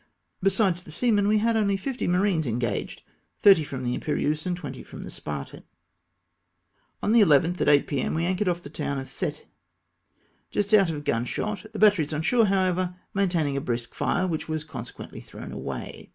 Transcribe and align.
Besides 0.41 0.81
the 0.81 0.89
seamen, 0.89 1.27
we 1.27 1.37
had 1.37 1.55
only 1.55 1.77
fifty 1.77 2.07
marines 2.07 2.47
engaged, 2.47 3.03
thirty 3.39 3.63
fi'om 3.63 3.83
the 3.83 3.93
Imperieuse, 3.93 4.47
and 4.47 4.57
twenty 4.57 4.81
fi 4.81 4.97
om 4.97 5.03
the 5.03 5.11
Spartai2. 5.11 5.61
On 7.03 7.11
the 7.11 7.21
11th 7.21 7.61
at 7.61 7.67
8 7.69 7.85
p.m. 7.85 8.15
we 8.15 8.25
anchored 8.25 8.47
off 8.49 8.63
the 8.63 8.71
town 8.71 8.97
of 8.97 9.07
Cette, 9.07 9.45
just 10.49 10.73
out 10.73 10.89
of 10.89 11.03
gunshot, 11.03 11.67
the 11.71 11.77
batteries 11.77 12.13
on 12.15 12.23
shore 12.23 12.47
how 12.47 12.63
ever 12.63 12.95
maintaining 13.13 13.55
a 13.55 13.61
brisk 13.61 13.93
fire, 13.93 14.25
which 14.25 14.49
was 14.49 14.63
consequently 14.63 15.19
thrown 15.21 15.51
away. 15.51 16.09